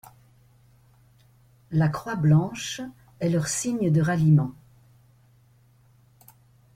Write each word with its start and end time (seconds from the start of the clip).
La 1.69 1.87
croix 1.87 2.15
blanche 2.15 2.81
est 3.19 3.29
leur 3.29 3.45
signe 3.47 3.91
de 3.91 4.01
ralliement. 4.01 4.51